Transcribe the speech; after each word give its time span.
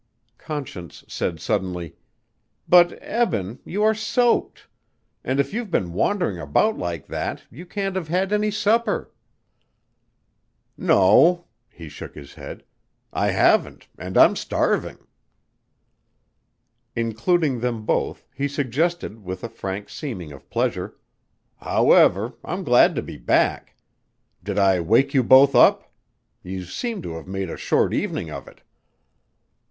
Conscience 0.39 1.03
said 1.07 1.39
suddenly: 1.39 1.95
"But, 2.67 2.93
Eben, 3.03 3.59
you 3.63 3.83
are 3.83 3.93
soaked 3.93 4.67
and 5.23 5.39
if 5.39 5.53
you've 5.53 5.69
been 5.69 5.93
wandering 5.93 6.39
about 6.39 6.75
like 6.75 7.05
that, 7.05 7.43
you 7.51 7.67
can't 7.67 7.95
have 7.95 8.07
had 8.07 8.33
any 8.33 8.49
supper." 8.49 9.11
"No," 10.75 11.45
he 11.69 11.87
shook 11.87 12.15
his 12.15 12.33
head. 12.33 12.63
"I 13.13 13.27
haven't 13.29 13.89
and 13.95 14.17
I'm 14.17 14.35
starving." 14.35 14.97
Including 16.95 17.59
them 17.59 17.85
both, 17.85 18.25
he 18.33 18.47
suggested 18.47 19.23
with 19.23 19.43
a 19.43 19.49
frank 19.49 19.87
seeming 19.87 20.31
of 20.31 20.49
pleasure. 20.49 20.95
"However, 21.57 22.33
I'm 22.43 22.63
glad 22.63 22.95
to 22.95 23.03
be 23.03 23.17
back. 23.17 23.75
Did 24.43 24.57
I 24.57 24.79
wake 24.79 25.13
you 25.13 25.21
both 25.21 25.53
up? 25.53 25.91
You 26.41 26.63
seem 26.63 27.03
to 27.03 27.13
have 27.17 27.27
made 27.27 27.51
a 27.51 27.55
short 27.55 27.93
evening 27.93 28.31
of 28.31 28.47
it." 28.47 28.63